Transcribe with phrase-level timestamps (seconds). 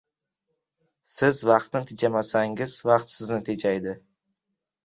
[1.15, 3.95] Siz vaqtni tejamasangiz, vaqt sizni tejaydi.